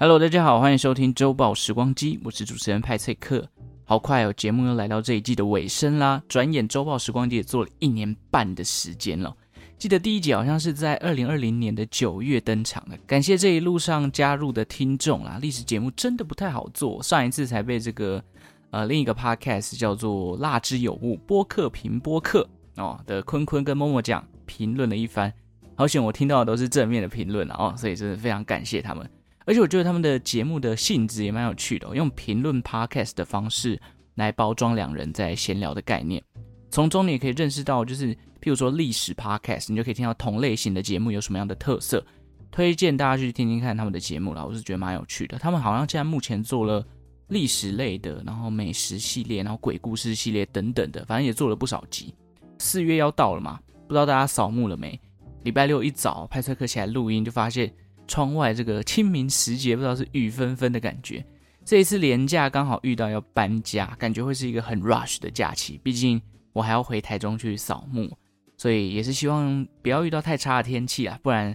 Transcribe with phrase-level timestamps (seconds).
[0.00, 3.44] Hello，大家好，欢迎收听周报时光机，我是主持人派翠克。
[3.82, 9.36] 好快哦，节目又来到这一季的尾声啦，转眼周报时光机也做了一年半的时间了。
[9.76, 15.40] 记得第一集好像是在二零二零年的九月登场的，感谢这一路上加入的听众啦。
[15.42, 18.22] 历史节目真的不太好做，上一次才被这个
[18.70, 25.32] 呃另一个 podcast 叫做“蜡之有物”播客评播客哦的坤坤跟默默讲评论了一番，
[25.74, 29.04] 好险我听到的都是正面的评论哦，所以真的非常感谢他们。
[29.48, 33.80] 而且我觉得他们的节目的性质也蛮有趣的，用评论 podcast 的方式
[34.16, 36.22] 来包装两人在闲聊的概念，
[36.70, 42.04] 从中你也可以认识到，就是譬如说历史 podcast，你就可以听到同类型的节目有什么样的特色，
[42.50, 45.38] 推荐大家去听听看他们的节目啦，我是觉得蛮有趣的。
[45.38, 46.86] 他们好像现在目前做了
[47.28, 52.14] 历史类的，然后美食系列，然后鬼故事系列等等的，反正也做了不少集。
[52.58, 55.00] 四月要到了嘛，不知道大家扫墓了没？
[55.44, 57.72] 礼拜六一早派翠克起来录音，就发现。
[58.08, 61.24] 窗外这个清明时节，不知道是雨纷纷的感觉。
[61.64, 65.78] 这一次连假刚好遇到要搬家，感觉会是一个很 rush 的假期。
[65.84, 66.20] 毕竟
[66.54, 68.10] 我还要回台中去扫墓，
[68.56, 71.54] 所以也是希望不要遇到太差的天气啊，不然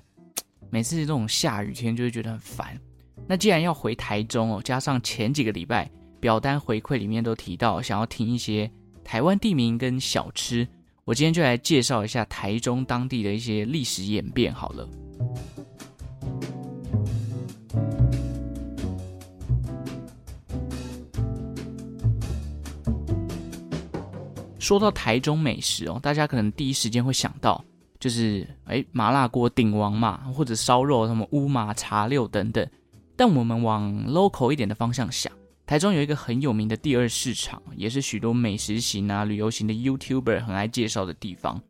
[0.69, 2.79] 每次这种下雨天就会觉得很烦。
[3.27, 8.69] 那既然要回台中哦，加上前几个礼拜表单回馈里面都提到想要听一些
[9.03, 10.67] 台湾地名跟小吃，
[11.05, 14.87] 我今天就来介绍一下台中当地的一些历史演变好了。
[24.63, 27.61] 说到台中美食哦，大家可能第一时间会想到
[27.99, 32.65] 就是哎麻辣锅鼎王嘛，或者烧肉什么乌麻茶六等等。
[33.17, 35.29] 但我们往 local 一点的方向想，
[35.65, 41.61] 台中有一个很有名的第二市场，也是许多美食型啊、旅游型的 YouTuber 很爱介绍的地方。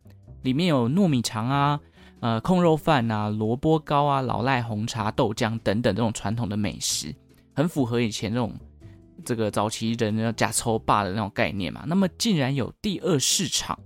[0.44, 1.80] 里面有糯米肠啊、
[2.19, 7.13] 呃控肉饭啊、萝卜糕啊、老赖红茶、豆浆等等这种传统的美食，
[7.55, 8.53] 很符合以前这种。
[9.23, 13.78] 这个早期人要呷粗饱的那种概念嘛，那么竟然有第二市场，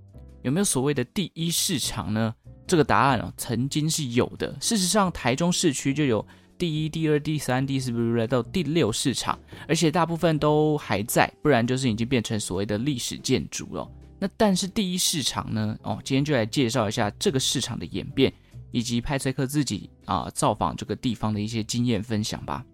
[0.44, 2.34] 有没有所谓的第一市场呢？
[2.66, 4.54] 这个答案哦，曾经是有的。
[4.60, 6.26] 事实上，台中市区就有
[6.58, 13.90] 第一、第二、第三、第四，不是到第六市场，而且大部分都还在，不然就是已经变成所谓的历史建筑了。
[14.20, 15.78] 那但是第一市场呢？
[15.84, 18.34] 哦，今天就来介绍一下这个市场的演变，
[18.72, 22.66] 以及派崔克自己啊造访这个地方的一些经验分享吧。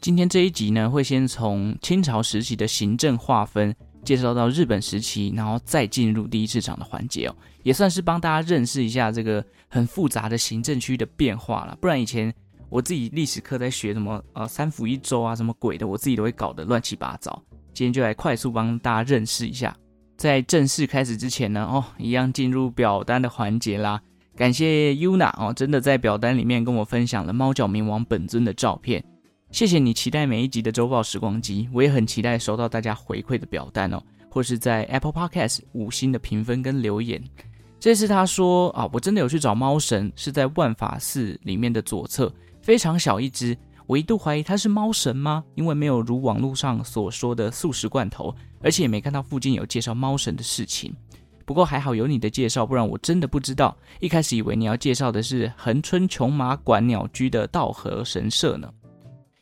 [0.00, 11.76] 今天这一集呢，会先从清朝时期的行政划分介绍到日本时期，然后再进入第一市场的环节哦，也算是帮大家认识一下这个很复杂的行政区的变化了。
[11.82, 12.32] 不然以前
[12.70, 17.42] 我自己历史课在学什么呃三府一州啊什么鬼的，我自己都会搞得乱七八糟。
[17.74, 19.76] 今天就来快速帮大家认识一下。
[20.16, 24.00] 在正式开始之前呢，哦，一样进入表单的环节啦。
[24.34, 29.04] 感谢 Yuna 哦，真的在表单里面跟我分享了猫脚冥王本尊的照片。
[29.52, 34.00] 谢谢你期待每一集的周报时光机，我也很期待收到大家回馈的表单哦，
[34.30, 37.22] 或是在 Apple Podcast 五星的评分跟留言。
[37.80, 43.56] 这次他说啊，我真的有去找猫神，是在万法寺里面的左侧，非常小一只，
[43.88, 45.44] 我一度怀疑它是猫神吗？
[45.56, 48.32] 因为没有如网络上所说的素食罐头，
[48.62, 50.94] 而且也没看到附近有介绍猫神的事情。
[51.44, 53.76] 不过还好有你的介绍，不然我真的不知道。
[53.98, 58.72] 一开始以为你要介绍的是恒春琼马馆鸟居的道和神社呢。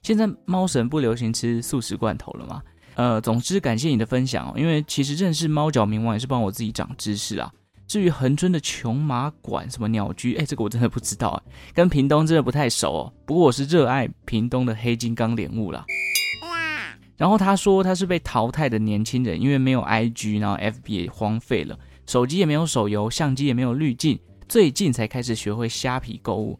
[0.02, 2.62] 现在猫神不流行吃素食罐头了吗？
[2.94, 7.52] 呃，总之感谢你的分享哦，因为其实认识猫脚冥王也是帮我自己长知识啊。
[7.86, 11.42] 至于恒春的琼马馆什么鸟居，哎，这个我真的不知道啊，
[11.72, 13.12] 跟屏东真的不太熟哦。
[13.24, 15.86] 不过我是热爱屏东的黑金刚莲雾啦。
[17.16, 26.58] 然后他说他是被淘汰的年轻人，因为没有 IG，然后 FB 也荒废了，手机也没有手游，相机也没有滤镜，最近才开始学会虾皮购物。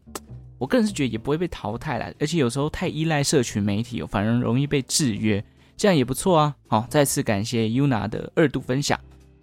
[0.59, 5.43] 我个人是觉得也不会被淘汰了，而且有时候太依赖社群媒体，反而容易被制约，
[5.77, 6.57] 这样也不错啊。
[6.67, 8.99] 好，再次感谢 Yuna 的二度分享，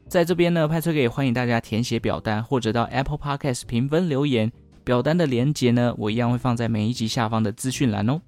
[0.10, 4.52] 在这边呢，派翠克也欢迎大家填写表单，或者到 Apple Podcast 评分留言。
[4.84, 8.22] 表单的连接呢，我一样会放在每一集下方的资讯栏哦。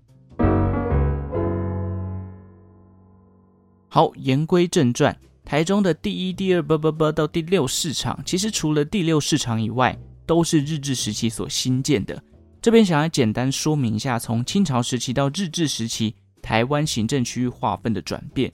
[3.90, 5.16] 好，言归正传，
[5.46, 9.96] 台中的第一、第二、不不不到第六市场，其实除了第六市场以外，
[10.26, 12.20] 都是日治时期所新建的。
[12.68, 18.52] 这边想要简单说明一下，从清朝时期到日治时期，台湾行政区域划分的转变。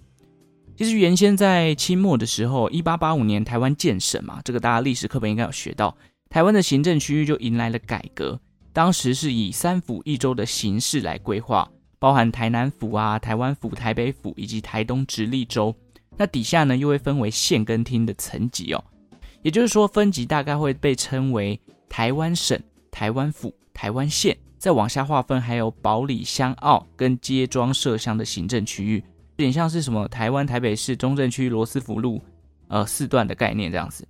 [0.77, 5.97] 其实原先在清末的时候，一八八五年台湾建省嘛，这个大家历史课本应该有学到。
[6.29, 8.39] 台湾的行政区域就迎来了改革，
[8.71, 11.67] 当时是以三府一州的形式来规划，
[11.97, 15.75] 包含台南府啊、台湾府、台北府以及台东直隶州。
[16.15, 18.83] 那底下呢，又会分为县跟厅的层级哦，
[19.41, 22.61] 也就是说分级大概会被称为台湾省、
[22.91, 23.51] 台湾府。
[23.73, 32.21] 台湾县再往下划分，还有保里乡澳跟街庄社乡的行政区域，有点像是什么台湾台北市中正区罗斯福路，
[32.67, 34.07] 呃，四段的概念这样子。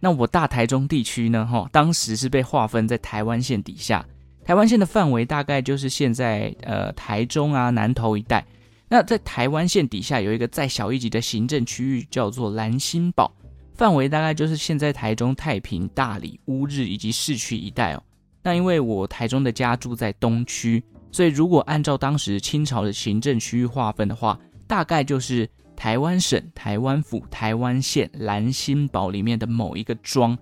[0.00, 4.06] 那我大台中地区呢，哈，当时是被划分在台湾县底下，
[4.44, 8.46] 台湾县的范围大概就是现在呃台中啊南投一带。
[8.88, 13.30] 那在台湾县底下有一个再小一级的行政区域，叫做兰新堡，
[13.74, 18.02] 范围大概就是现在台中太平、大里、乌日以及市区一带哦。
[18.42, 30.36] 那因为我台中的家住在东区，所以如果按照当时清朝的行政区域划分的话，大概就是台湾省、台湾府、台湾县兰心堡里面的某一个庄。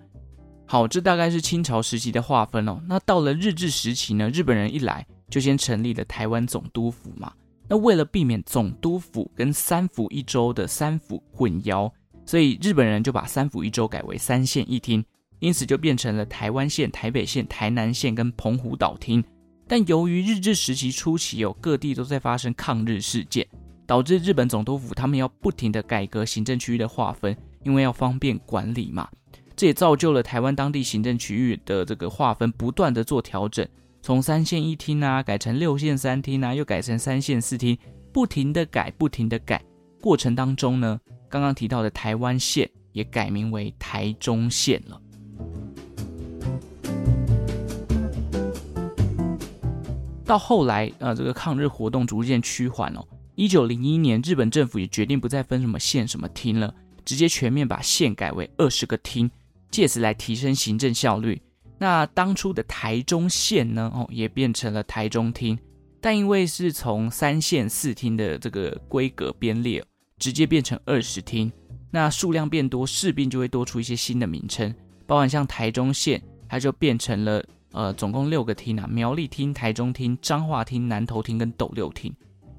[0.65, 2.81] 好，这大概是清朝时期的划分哦。
[2.87, 7.31] 那到了日治时期呢，日本人一来就先成立了台湾总督府嘛。
[7.69, 11.91] 那为了避免总督府跟三府一州的三府混淆，
[12.25, 15.03] 所以日本人就把三府一州改为三县一厅，
[15.39, 19.23] 因此就变成了台湾县、台北县、台南县跟澎湖岛厅。
[19.67, 23.45] 但由于日治时期初期有各地都在发生抗日事件，
[23.85, 29.07] 导致日本总督府他们要不停的改革行政区域的划分，因为要方便管理嘛。
[29.55, 33.67] 这也造就了台湾当地行政区域的这个划分不断的做调整。
[34.01, 37.77] 从三县一厅啊，改成六县三厅啊，又改成三县四厅，
[38.13, 39.61] 不停的改，不停的改。
[39.99, 40.97] 过程当中呢，
[41.27, 45.01] 刚刚提到的台湾县也改名为台中县了。
[50.27, 53.07] 到后来，呃，这个抗日活动逐渐趋缓哦。
[53.35, 56.75] 一九零一年，日本政府也决定不再分什么县什么厅了，
[57.05, 59.31] 直接全面把县改为二十个厅，
[59.71, 61.41] 借此来提升行政效率。
[61.79, 65.57] 那当初的台中县呢，哦，也变成了台中厅，
[66.01, 69.81] 但因为是从三县四厅的这个规格编列，
[70.17, 71.49] 直接变成二十厅。
[71.89, 74.75] 那数量变多，势必就会多出一些新的名称，
[75.05, 77.41] 包含像台中县，它就变成了
[77.71, 82.13] 呃，总共六个厅啊，苗栗厅、台中厅、彰化厅、南投厅跟斗六厅。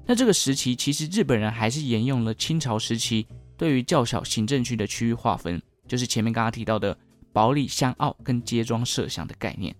[0.05, 3.27] 那这个时期，其实日本人还是沿用了清朝时期
[3.57, 6.97] 对于较小行政区的区域划分，就是前面刚刚提到的。
[7.31, 9.73] 保里乡澳跟街庄社乡的概念，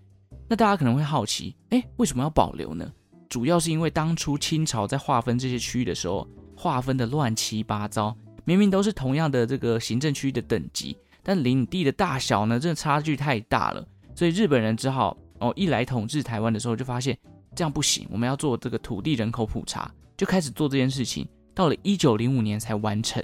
[0.48, 2.90] 那大家可能会好奇，哎，为什么要保留呢？
[3.28, 8.16] 主要是因为当初清朝在划分这些区域的时候，划分的乱七八糟，
[8.46, 13.86] 明明都是同样的这个行政区域的等级，但领地的大小呢，真的差距太大了，
[14.19, 17.18] 所以日本人只好哦，一来统治台湾的时候就发现
[17.56, 21.25] 这样不行，我们要做这个土地人口普查，就开始做这件事情，
[21.56, 23.24] 到了一九零五年才完成。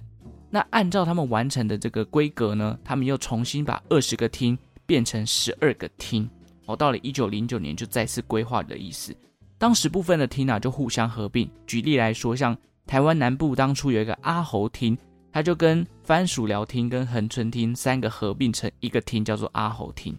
[0.49, 6.29] 那按照他们完成的这个规格呢，他们又重新把二十个厅变成十二个厅。
[6.65, 9.13] 哦，到了一九零九年就再次规划的意思。
[9.57, 11.51] 当时部分的厅啊就互相合并。
[11.67, 12.57] 举例来说，像
[12.87, 14.97] 台湾南部当初有一个阿猴厅，
[15.33, 20.17] 它就跟番薯寮厅跟恒春厅三个合并成一个厅，叫做阿猴厅。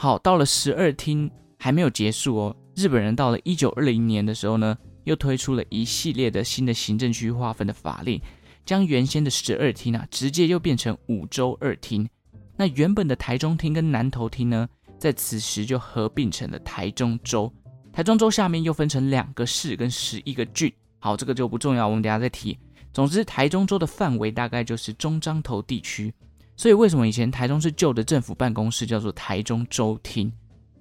[0.00, 2.56] 好，到了十二厅还没有结束哦。
[2.74, 4.74] 日本人到了一九二零年的时候呢，
[5.04, 8.18] 又推出了一系列的新的行政区划分的法令。
[8.64, 12.08] 将原先的十二厅啊，直接又变成五州二厅。
[12.56, 14.66] 那原本的台中厅跟南投厅呢，
[14.98, 17.52] 在此时就合并成了台中州。
[17.92, 20.72] 台中州下面又分成两个市跟十一个郡。
[20.98, 22.58] 好，这个就不重要，我们等下再提。
[22.90, 26.10] 总之，台中州的范围大概就是中彰投地区。
[26.60, 30.30] 所以，为什么以前台中市旧的政府办公室叫做台中州厅？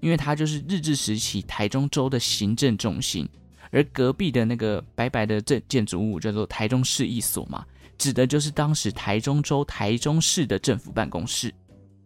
[0.01, 3.25] 因为它就是日治时期台中州的行政中心。
[3.71, 7.65] 而隔壁的那个白白的这建筑物叫做台中市役所嘛。
[7.97, 11.49] 指的就是当时台中州台中市的政府办公室。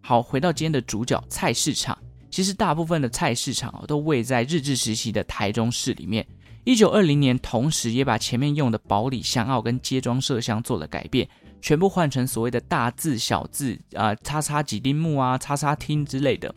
[0.01, 1.98] 好，回到今天的主角菜市场，
[2.29, 6.24] 其实大部分的菜市场都位在日治时期的台中市里面。
[6.63, 11.27] 一九二零年，同时也把前面用的宝里香澳跟街庄社乡做了改变，
[11.63, 16.53] 全部换成所谓的大字小字啊，叉叉几丁目啊，叉叉厅之类的。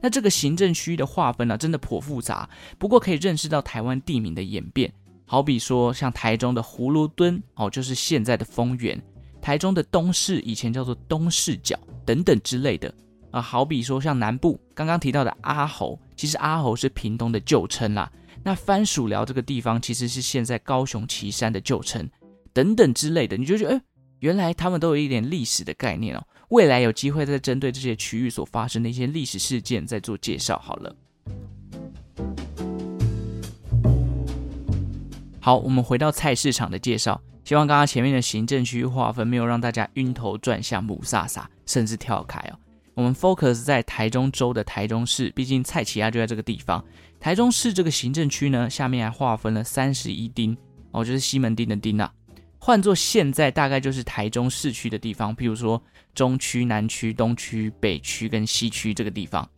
[0.00, 2.48] 那这个行政区域的划分呢、啊，真的颇复杂，
[2.78, 4.90] 不过可以认识到台湾地名的演变。
[5.26, 8.98] 好比说，像台中的葫芦墩哦，就是现在的丰原；
[9.42, 12.90] 台中的东势以前叫做东势角等等之类的
[13.32, 13.42] 啊。
[13.42, 18.10] 好比说，像南部刚刚提到的阿猴，其实阿猴是屏东的旧称啦。
[18.42, 22.08] 那番薯寮这个地方其实是现在高雄旗山的旧称，
[22.54, 23.82] 等等之类的，你就觉得，哎，
[24.20, 26.26] 原来他们都有一点历史的概念哦。
[26.48, 30.96] 未来有机会再针对这些区域所发生的一些历史事件再做介绍好了。
[35.40, 37.20] 好，我们回到菜市场的介绍。
[37.44, 42.58] 希望刚刚前面的行政区域划分没有让大家晕头转向、雾煞煞，甚至跳开哦。
[42.94, 46.84] 我们 focus 在台中州的台中市，毕竟菜市仔就在这个地方。
[47.20, 50.56] 台中市这个行政区呢，下面还划分了三十一町
[50.90, 52.12] 哦，就是西门町的町啊。
[52.66, 55.80] 换作现在大概就是台中市区的地方，譬如说
[56.16, 59.48] 中区、南区、东区、北区跟西区这个地方。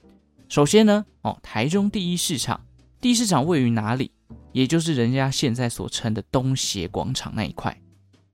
[0.50, 2.60] 首先呢，哦，台中第一市场。
[3.00, 4.10] 第一市场位于哪里？
[4.52, 7.74] 也就是人家现在所称的东协广场那一块。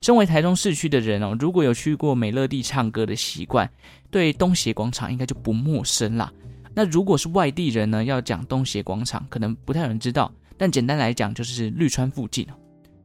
[0.00, 3.71] 身为台中市区的人哦，如果有去过美乐蒂唱歌的习惯，
[4.11, 6.33] 对东协广场应该就不陌生啦。
[6.75, 10.33] 那如果是外地人呢，要讲东协广场，可能不太有人知道。
[10.59, 12.45] 但简单来讲，就是绿川附近。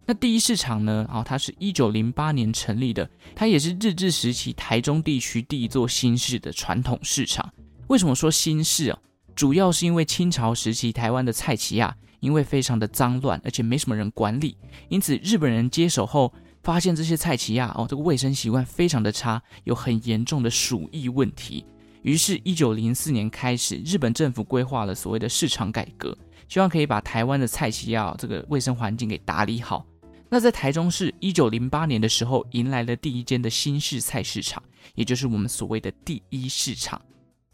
[0.10, 1.06] 那第一市场呢？
[1.08, 7.48] 啊，它是一九零八年成立的，它也是日治时期台中地区第一座新市的传统市场。
[7.90, 8.98] 为什么说新市啊？
[9.36, 21.64] 主要是因为清朝时期台湾的菜市仔，因为非常的脏乱，而且没什么人管理，因此日本人接手后，发现这些菜市仔哦，这个卫生习惯非常的差，有很严重的鼠疫问题。
[22.02, 26.18] 于是，一九零四年开始，日本政府规划了所谓的市场改革。
[26.48, 29.86] 希望可以把台湾的菜市仔这个卫生环境给打理好。
[30.32, 34.62] 那在台中市一九零八年的时候，迎来了第一间的新式菜市场，
[34.94, 37.02] 也就是我们所谓的第一市场。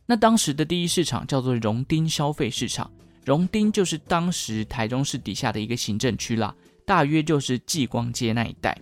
[0.06, 2.92] 那当时的第一市场叫做荣町消费市场，
[3.24, 6.54] 荣町就是当时台中市底下的一个行政区啦，
[6.86, 8.78] 大约就是继光街那一带。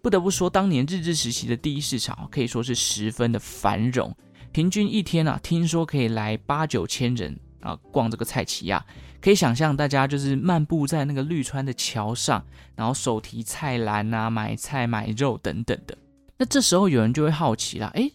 [0.00, 4.14] 不得不说，当年日治时期的第一市场可以说是十分的繁荣，
[4.52, 7.38] 平均一天啊，听说可以来八九千人。
[7.64, 8.84] 啊，逛这个菜市仔，
[9.20, 12.44] 可以想象大家就是漫步在那个绿川的桥上，
[12.76, 15.96] 然后手提菜篮啊，买菜买肉等等的。
[16.36, 18.12] 那这时候有人就会好奇了，诶，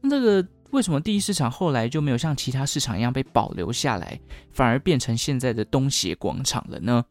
[0.00, 4.18] 那这个为什么第一市场后来就没有像其他市场一样被保留下来，
[4.52, 7.04] 反而变成现在的东协广场了呢？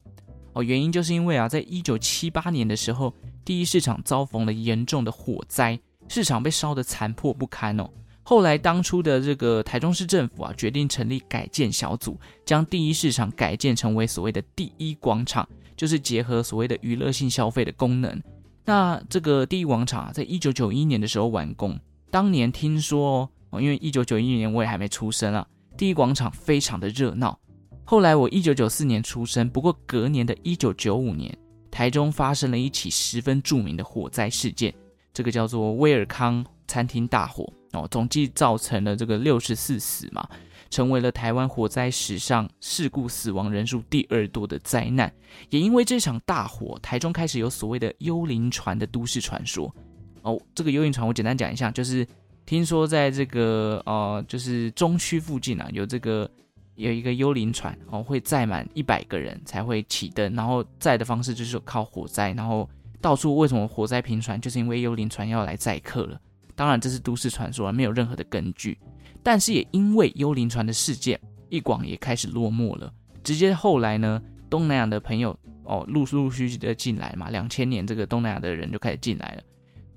[0.53, 3.13] 哦，原因就是因为啊，在一九七八年的时候，
[3.43, 7.89] 第一市场遭逢了严重的火灾，市场被烧得残破不堪哦。
[8.25, 18.21] 后来，当初的这个台中市政府啊，决定成立改建小组，将第一市场改建成为所谓的第一广场，就是结合所谓的娱乐性消费的功能。
[18.63, 21.77] 那这个第一广场啊，在一九九一年的时候完工。
[22.09, 27.37] 当年听说哦，因为一九九一年我也还没出生啊，第一广场非常的热闹。
[27.83, 31.37] 后来我一九九四年出生，不过隔年的一九九五年，
[31.69, 34.73] 台中发生了一起十分著名的火灾事件，
[35.13, 37.51] 这个叫做威尔康餐厅大火。
[37.73, 40.27] 哦，总计造成了这个六十四死嘛，
[40.69, 45.11] 成为了台湾火灾史上事故死亡人数第二多的灾难。
[45.49, 49.73] 也因为这场大火，台中开始有所谓的幽灵船的都市传说。
[50.21, 52.05] 哦，这个幽灵船我简单讲一下，就是
[52.45, 56.29] 听说在这个呃，就是中区附近啊，有这个
[56.75, 62.69] 有一个幽灵船哦，会载满一百个人才会启灯，然后载的方式就是靠火灾，然后
[63.01, 66.21] 到处为什么火灾频传，就是因为幽灵船要来载客了。
[66.55, 68.77] 当然，这是都市传说，没有任何的根据。
[69.21, 71.19] 但是也因为幽灵船的事件，
[71.49, 72.91] 一广也开始落寞了。
[73.23, 79.43] 直接后来呢，东南亚的朋友哦，陆陆续续的进来嘛，两千年这个东南亚的人就开始进来了，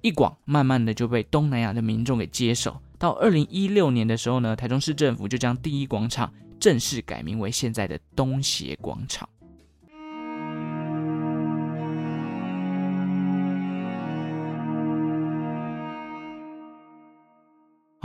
[0.00, 2.80] 一广慢慢的就被东南亚的民众给接手。
[2.98, 9.28] 到二零一六年的时候呢，台中市政府就将第一广场正式改名为现在的东协广场。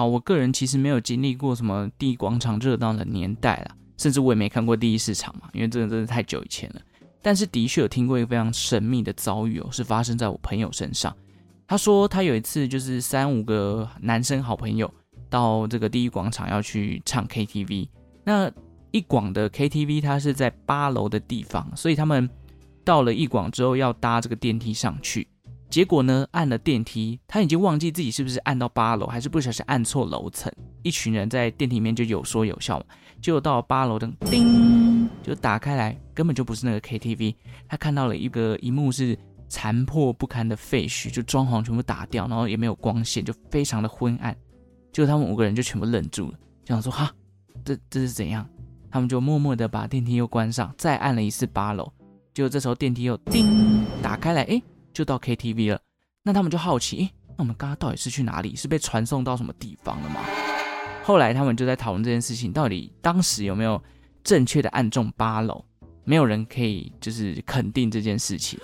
[0.01, 6.81] 好，我个人其实没有经历过什么第一广场热闹的年代啦，甚至我也没看过第一市场嘛，因为这个真的太久以前了。
[7.21, 11.15] 但是的确有听过一个非常神秘的遭遇哦，是发生在我朋友身上。
[11.67, 14.91] 他说他有一次就是三五个男生好朋友
[15.29, 17.87] 到这个第一广场要去唱 KTV，
[18.23, 18.51] 那
[18.89, 22.27] 一广的 KTV 它是在八楼的地方，所以他们
[22.83, 25.27] 到了一广之后要搭这个电梯上去。
[25.71, 30.51] 结果呢，按了电梯，他已经忘记自己是不是按到八楼，还是不小心按错楼层。
[30.83, 32.85] 一群人在电梯里面就有说有笑嘛，
[33.21, 37.33] 结果到八楼的叮，就打开来，根本就不是那个 KTV。
[37.69, 44.35] 他看到了一个一幕是残破不堪的废墟，就装潢全部打掉，然后也没有光线，就非常的昏暗。
[44.91, 47.09] 结果他们五个人就全部愣住了，就想说哈，
[47.63, 48.45] 这这是怎样？
[48.89, 51.89] 他们就默默的把电梯又关上，再按了一次八楼。
[52.33, 54.61] 结果这时候电梯又叮打开来，诶。
[54.93, 55.79] 就到 KTV 了，
[56.23, 58.55] 那他们就好奇，诶，那我们刚刚到底是去哪里？
[58.55, 60.21] 是被传送到什么地方了吗？
[61.03, 63.81] 后来他们就在讨论这件事情，到底当时有没有
[64.23, 65.63] 正确的按中八楼？
[66.03, 68.59] 没有人可以就是肯定这件事情。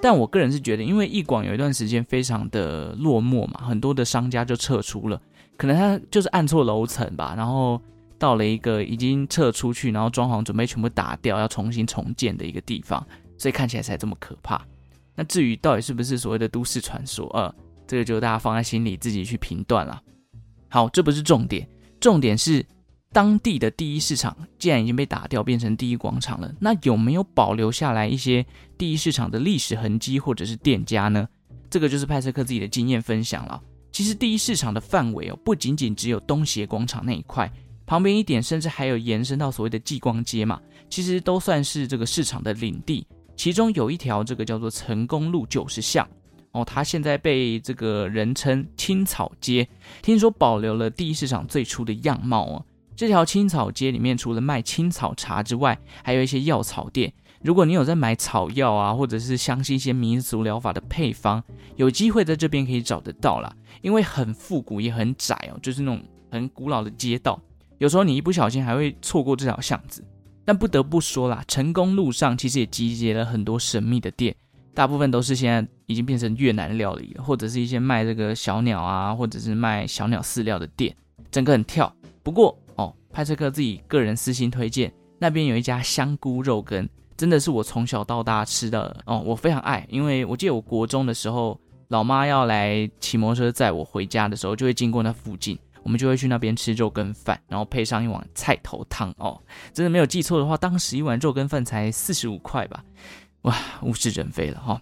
[0.00, 5.20] 但我个人是觉得，因为一广有一段时间非常的落寞嘛，很多的商家就撤出了，
[5.56, 7.80] 可能他就是按错楼层吧，然后
[8.18, 13.06] 到了一个已经撤出去，然后装潢准备全部打掉，要重新重建的一个地方，
[13.38, 14.60] 所以看起来才这么可怕。
[15.14, 17.54] 那至于到底是不是所谓的都市传说，呃，
[17.86, 20.02] 这个就大家放在心里自己去评断了。
[20.68, 21.68] 好，这不是重点，
[22.00, 22.64] 重点是
[23.12, 28.44] 当地的第一市场既然已经被打掉，变成第一广场了，那有没有保留下来一些
[28.78, 31.28] 第一市场的历史痕迹或者是店家呢？
[31.68, 33.62] 这个就是派翠克自己的经验分享了。
[33.90, 37.52] 其实第一市场的范围哦，不仅仅只有东协广场那一块。
[37.84, 43.06] 旁边一点甚至还有延伸到所谓的继光街嘛，其实都算是这个市场的领地。
[43.42, 46.08] 其中有一条这个叫做成功路九十巷
[46.52, 49.68] 哦，它现在被这个人称青草街，
[50.00, 52.64] 听说保留了第一市场最初的样貌哦。
[52.94, 57.12] 这条青草街里面除了卖青草茶之外，还有一些药草店。
[57.42, 61.42] 如果你有在买草药啊，或者是相信一些民俗疗法的配方，
[61.74, 63.52] 有机会在这边可以找得到啦。
[63.80, 67.42] 因为很复古也很窄哦，就是那种很古老的街道，
[67.78, 70.04] 有时候你一不小心还会错过这条巷子。
[70.44, 74.34] 但不得不说啦，成功路上其实也集结了很多神秘的店，
[74.74, 80.94] 大部分都是现在已经变成越南料理，或者是一些卖这个小鸟啊，或者是卖小鸟饲料的店，
[81.30, 81.94] 整个很跳。
[82.22, 95.56] 不过哦，派翠克自己个人私心推荐，那边有一家香菇肉羹，真的是我从小到大吃的哦，我非常爱，因为我记得我国中的时候，老妈要来骑摩托车载我回家的时候，就会经过那附近。
[95.82, 99.40] 我们就会去那边吃肉羹饭，然后配上一碗菜头汤哦。
[99.72, 102.84] 真的没有记错的话，当时一碗肉羹饭才四十五块吧？
[103.42, 104.80] 哇，物是人非了哈、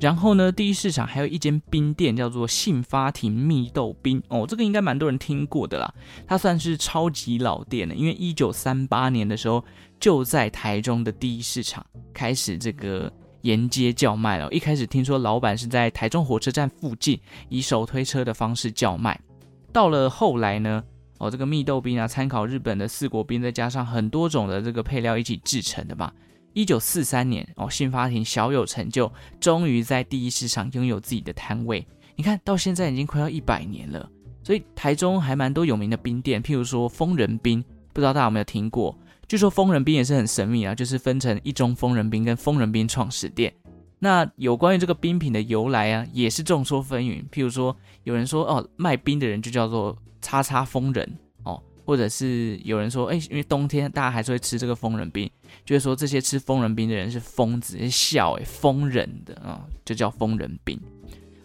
[0.00, 4.46] 然后呢，第一市场还有一间冰店，叫做杏发亭蜜豆冰哦。
[4.48, 5.94] 这个应该蛮多人听过的啦，
[6.26, 9.62] 它算是超级老店了，因为一九三八年的时候
[10.00, 11.84] 就在台中的第一市场
[12.14, 13.12] 开始这个。
[13.44, 14.50] 沿街叫卖了。
[14.50, 19.18] 一开始听说老板是在台中火车站附近以手推车的方式叫卖，
[19.72, 20.82] 到了后来呢，
[21.18, 26.12] 哦，这个蜜豆冰啊，参考日本的四国冰，再加上很多种的这个配料一起制成的吧。
[26.54, 31.86] 一九四三年，哦，新发亭小有成就，终于在第一市场拥有自己的摊位。
[32.16, 34.08] 你看到现在已经快要一百年了，
[34.42, 38.96] 所以台中还蛮多有名的冰店，譬如说丰仁冰，不知道大家有没有听过？
[39.26, 43.52] 据说疯人冰也是很神秘啊，就是分成一中丰仁冰跟疯人冰创始店。
[43.98, 47.24] 那有关于这个冰品的由来啊，也是众说纷纭。
[47.30, 51.10] 譬如说，有人说哦，卖冰的人就叫做叉叉疯人
[51.44, 55.30] 哦，或者是有人说，哎，因为冬天大家还是会吃这个疯人冰，
[55.64, 60.78] 就是说这些吃疯人冰的人是疯子，是笑哎，疯人的啊、就叫疯人冰。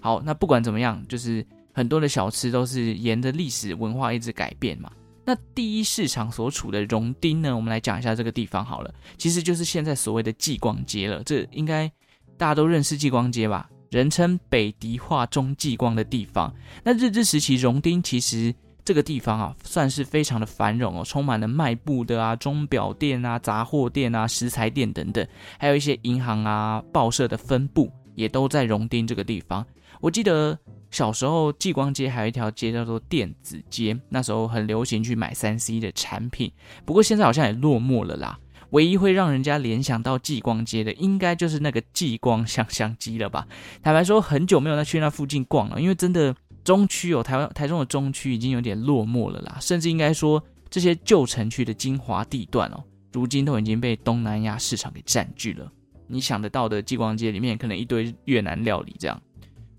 [0.02, 4.92] 好，那不管怎么样，就是很多的小吃都是沿着历史文化一直改变嘛。
[5.30, 11.24] 那第一市场所处的荣町呢，我们来讲一下这个地方好了，其实就是现在所谓的继光街了。
[11.24, 11.88] 这应该
[12.36, 13.70] 大家都认识继光街吧？
[13.92, 16.52] 人称北迪化中继光的地方。
[16.84, 18.52] 那日治时期荣町其实
[18.84, 25.24] 这个地方啊，算是非常的繁荣哦，充满了卖布的啊、钟表店啊、杂货店啊、食材店等等，
[25.60, 29.64] 还有一些银行啊、报社的分部也都在荣町这个地方。
[30.02, 30.58] 我记得。
[30.92, 36.52] 小时候，继光街还有一条街叫做电子街，那时候很流行去买三 C 的产品。
[36.86, 38.40] 不过现在好像也落寞了啦。
[38.72, 43.48] 唯一会让人家联想到继光街的，应该就是那个继光香香鸡了吧？
[43.82, 49.58] 坦白说，很久没有再去那附近逛了，因为真的中区哦，台湾台中的中区已经有点落寞了啦。
[49.60, 55.72] 甚至应该说，这些旧城区的精华地段哦，如今都已经被东南亚市场给占据了。
[56.06, 59.20] 你想得到的继光街里面，可能一堆越南料理这样。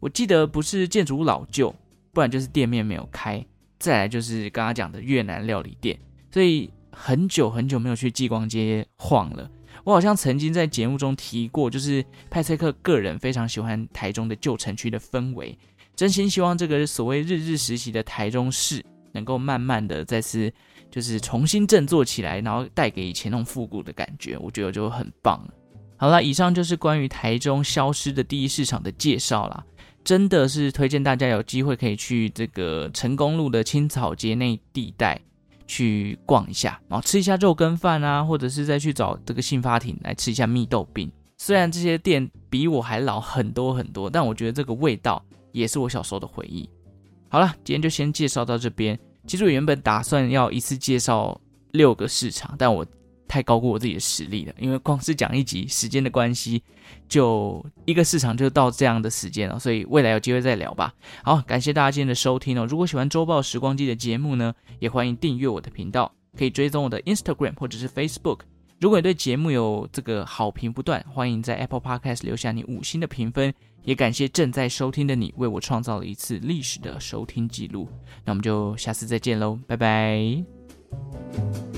[0.01, 1.75] 我记得不是建筑物老旧，
[2.13, 3.45] 不然就是店面没有开，
[3.79, 5.99] 再来就是刚刚讲的越南料理店，
[6.33, 9.49] 所以很久很久没有去继光街晃了。
[9.85, 15.57] 我好像曾经在节目中提过，就是派翠克个人非常喜欢台中的旧城区的氛围，
[15.95, 20.53] 真心希望这个所谓日治时期的台中市能够慢慢的再次
[20.91, 25.47] 就是重新振作起来，然后带给以前那种复古的感觉，我觉得就很棒。
[25.97, 29.65] 好了，以上就是关于台中消失的第一市场的介绍啦。
[30.03, 35.21] 真的是推荐大家有机会可以去这个成功路的青草街那地带
[35.67, 41.11] 去逛一下，然后吃一下肉羹饭啊，或者是再去找这个杏发亭来吃一下蜜豆冰。
[41.37, 46.69] 虽然这些店比我还老很多很多，但我觉得这个味道也是我小时候的回忆。
[47.29, 48.99] 好了，今天就先介绍到这边。
[49.27, 51.41] 其实我原本打算要一次介绍
[51.73, 52.85] 六个市场，但我。
[53.31, 56.61] 太高估我自己的实力了，因为光是讲一集，时间的关系，
[57.09, 60.93] 就一个市场就到这样的时间了，所以未来有机会再聊吧。
[61.23, 62.67] 好，感谢大家今天的收听哦。
[62.67, 68.41] 如果喜欢周报时光机的节目呢，也欢迎订阅我的频道，可以追踪我的 Instagram 或者是 Facebook。
[68.81, 73.55] 如果你对节目有这个好评不断，欢迎在 Apple Podcast 留下你五星的评分。
[73.83, 77.89] 也感谢正在收听的你，为我创造了一次历史的收听记录。
[78.27, 81.70] 那我们就下次再见喽，拜拜。